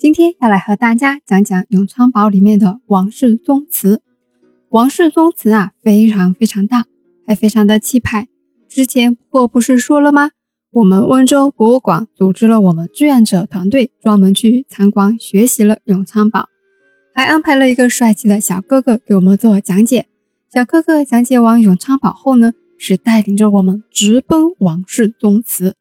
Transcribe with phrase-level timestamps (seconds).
[0.00, 4.00] 今天要来和大家讲讲永昌堡里面的王室宗祠。
[4.70, 6.86] 王室宗祠啊，非常非常大，
[7.26, 8.26] 还非常的气派。
[8.66, 10.30] 之前我不是说了吗？
[10.72, 16.48] 我们温州博物馆组织了我们志愿者团队，专门去参观学习了永昌堡，
[17.14, 20.06] 还安排了一个帅气的小哥哥给我们做讲解。
[20.50, 25.76] 小哥哥讲解完永昌堡后呢，是带领着我们直奔王室宗祠，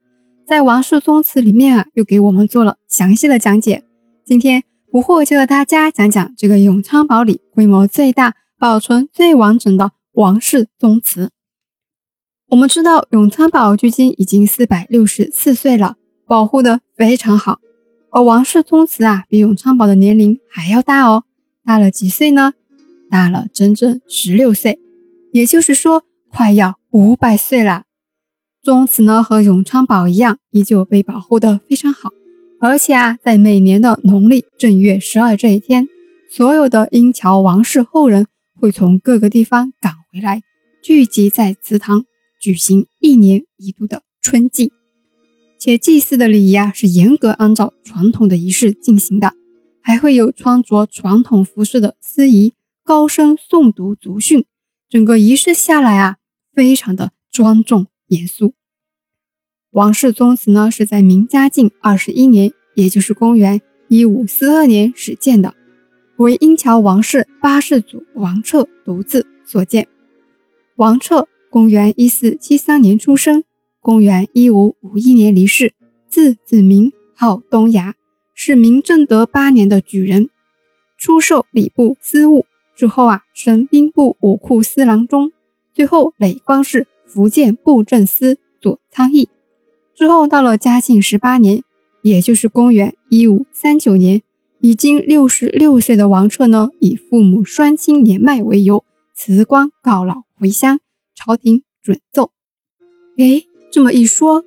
[0.46, 3.86] 在王室宗祠里面啊，又给我们做了详细的讲解。
[4.30, 11.32] 今天不惑就和大家讲讲这个永昌堡里规模最大、保存最完整的王室宗祠。
[12.50, 15.96] 我们知道永昌堡距今已经四百六十四岁了，
[16.28, 17.58] 保护的非常好。
[18.12, 21.24] 而王室宗祠啊，比永昌堡的年龄还要大哦，
[21.66, 22.54] 大了几岁呢？
[23.10, 24.80] 大了整整十六岁，
[25.34, 27.86] 也就是说快要五百岁了。
[28.62, 32.12] 宗祠呢和永昌堡一样，依旧被保护的非常好。
[32.62, 35.88] 而且啊，在每年的农历正月十二这一天，
[36.30, 40.42] 所有的英桥王室后人会从各个地方赶回来，
[40.84, 42.04] 聚集在祠堂，
[42.42, 44.74] 举行一年一度的春祭。
[45.58, 49.34] 且祭祀的礼仪啊，是严格按照传统的仪式进行的，
[49.82, 52.54] 还会有穿着传统服饰的司仪
[52.84, 54.44] 高声诵读族训，
[54.90, 56.18] 整个仪式下来啊，
[56.54, 58.54] 非常的庄重严肃。
[59.72, 65.54] 王氏宗祠呢，是在明嘉靖二十一年，也就是公元一五四二年始建的，
[66.18, 69.88] 为英桥王氏八世祖王彻独自所建。
[70.76, 73.44] 王彻公元一四七三年出生，
[73.80, 75.74] 公元一五五一年离世，
[76.08, 77.94] 字子明，号东崖，
[78.34, 80.32] 是明正德八年的举人，
[80.98, 85.32] 出授礼部司务，之后啊升兵部武库司郎中，
[85.76, 89.30] 最后累官至福建布政司左参议。
[90.00, 91.62] 之后到了嘉庆十八年，
[92.04, 94.22] 也就是公元一五三九年，
[94.62, 100.80] 已经六十六岁的王彻呢，以父母双亲年迈为由辞官告老回乡，
[101.14, 102.32] 朝廷准奏。
[103.18, 103.44] 哎，
[103.74, 104.46] 这么一说，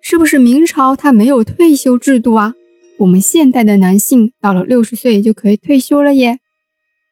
[0.00, 2.54] 是不是明朝他没有退休制度啊？
[3.00, 6.38] 我们现代的男性到了六十岁就可以退休了耶？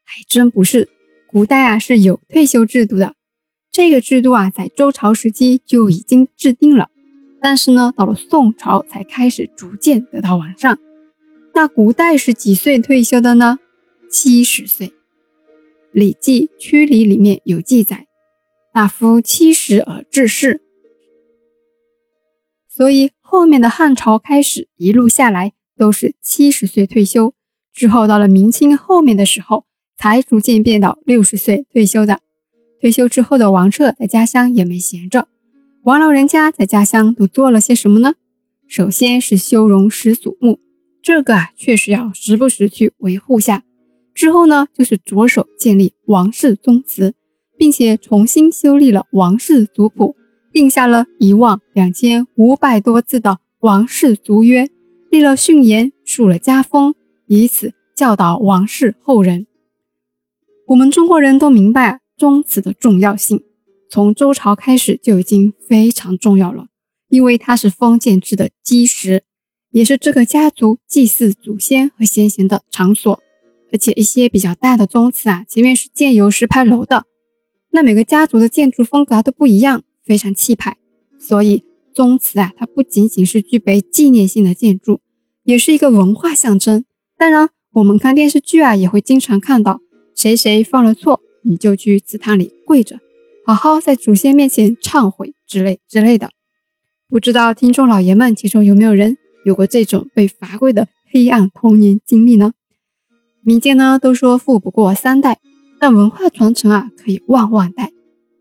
[0.03, 0.89] 还真不是，
[1.27, 3.17] 古代啊是有退休制度的，
[3.71, 6.89] 这个制度啊在周朝时期就已经制定了。
[7.43, 10.79] 但是呢，到了宋朝才开始逐渐得到完善。
[11.53, 13.59] 那古代是几岁退休的呢？
[14.09, 14.89] 七十岁，
[15.91, 18.07] 《礼记·曲礼》里面有记载
[18.73, 20.63] ：“大夫七十而致仕。”
[22.69, 27.35] 所以后面的汉朝开始一路下来都是七十岁退休，
[27.73, 29.65] 之后到了明清后面的时候
[29.97, 32.21] 才逐渐变到六十岁退休的。
[32.81, 35.29] 退休之后的王彻在家乡也没闲着。
[35.85, 38.15] 王老人家在家乡都做了些什么呢？
[38.69, 40.61] 首先是修容始祖墓，
[41.03, 43.65] 这个啊确实要时不时去维护下。
[44.15, 47.15] 之后呢，就是着手建立王室宗祠，
[47.59, 50.15] 并且重新修立了王室族谱，
[50.53, 54.71] 定下了一万两千五百多字的王室族约，
[55.11, 56.95] 立了训言，树了家风，
[57.27, 59.49] 以此教导王室后人。
[60.69, 63.43] 我们中国人都明白宗祠的重要性。
[63.93, 66.69] 从周朝开始就已经非常重要了，
[67.11, 69.23] 因为它是封建制的基石，
[69.71, 73.21] 也是这个家族祭祀祖先和先贤的场所。
[73.71, 77.05] 而且一些比较大的宗祠啊，前面是建有石牌楼的，
[77.73, 80.79] 那每个家族的建筑风格都不一样，非常气派。
[81.19, 85.03] 所以宗祠啊，它不仅仅是具备纪念性的建筑，
[85.45, 86.87] 也是一个文化象征。
[87.19, 89.83] 当然，我们看电视剧啊，也会经常看到
[90.15, 92.99] 谁谁犯了错，你就去祠堂里跪着。
[93.45, 96.31] 好好在祖先面前忏悔之类之类的，
[97.09, 102.53] 不知道听众老爷们其中有没有人有过这种被罚跪的黑暗童年经历呢？
[103.43, 105.41] 民间呢都说富不过三代，
[105.81, 107.91] 但文化传承啊可以万万代。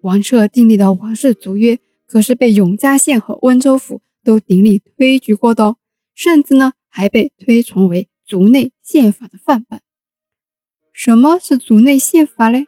[0.02, 5.78] 王彻订立的王室族约可是被永嘉县和温州府都鼎力推举过的哦，
[6.14, 9.80] 甚至呢还被推崇为族内宪法的范本。
[10.94, 12.68] 什么是族内宪法嘞？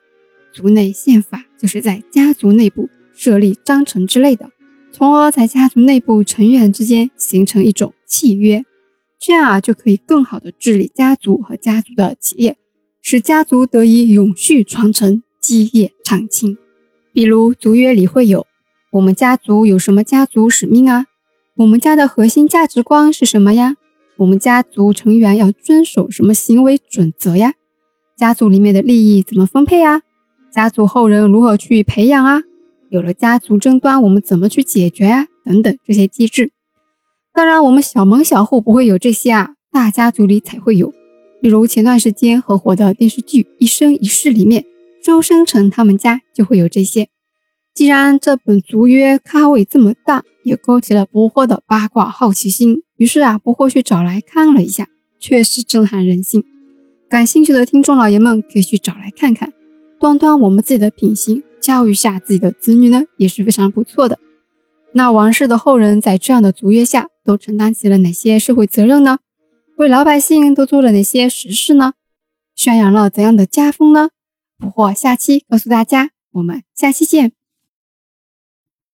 [0.53, 4.51] 族内宪法就是在家族内部设立章程之类的，
[4.91, 8.63] 从而在家族内部成员之间形成一种契约，
[9.19, 12.55] 这样啊就可以更好的治理家族和家族的企业，
[13.01, 16.57] 使家族得以永续传承、基业长青。
[17.11, 18.45] 比如族约里会有
[18.91, 21.07] 我们家族有什么家族使命啊？
[21.55, 23.75] 我们家的核心价值观是什么呀？
[24.17, 27.53] 我们家族成员要遵守什么行为准则呀？
[28.15, 30.01] 家族里面的利益怎么分配啊？
[30.53, 32.43] 家族后人如何去培养啊？
[32.89, 35.25] 有了家族争端，我们怎么去解决啊？
[35.43, 36.51] 等等这些机制。
[37.33, 40.93] 当然，我们小门小户不会有这些啊，大家族里才会有。
[41.41, 44.63] 比如前段时间很火的电视剧《一生一世》里面，
[45.03, 47.09] 周生辰他们家就会有这些。
[47.73, 54.87] 既然这本族约咖位这么大，也勾起了不惑的八卦好奇心，于是啊，不惑去找来看了一下，
[55.19, 56.43] 确实震撼人心。
[57.09, 59.51] 感兴趣的听众老爷们可以去找来看看，
[60.03, 64.19] 端端我们自己的品行，教育下自己的子女呢，也是非常不错的。
[64.91, 69.19] 那王室的后人在这样的族约下，都承担起了哪些社会责任呢？
[69.77, 71.93] 为老百姓都做了哪些实事呢？
[72.53, 74.09] 宣扬了怎样的家风呢？
[74.57, 77.31] 不惑下期告诉大家，我们下期见。